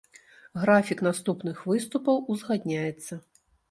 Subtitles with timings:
[0.63, 3.25] Графік наступных выступаў узгадняецца.